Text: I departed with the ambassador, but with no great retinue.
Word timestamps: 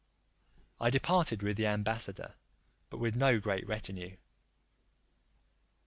I 0.79 0.89
departed 0.89 1.43
with 1.43 1.57
the 1.57 1.67
ambassador, 1.67 2.33
but 2.89 2.97
with 2.97 3.15
no 3.15 3.39
great 3.39 3.67
retinue. 3.67 4.15